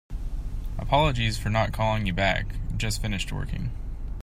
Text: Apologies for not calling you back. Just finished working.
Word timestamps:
Apologies 0.79 1.37
for 1.37 1.51
not 1.51 1.71
calling 1.73 2.07
you 2.07 2.13
back. 2.13 2.55
Just 2.75 3.03
finished 3.03 3.31
working. 3.31 3.69